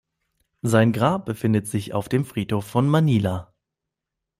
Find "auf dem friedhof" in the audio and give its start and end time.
1.93-2.65